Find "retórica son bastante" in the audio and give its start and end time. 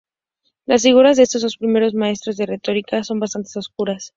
2.47-3.51